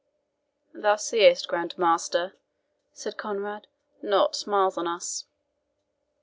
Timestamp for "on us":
4.75-5.25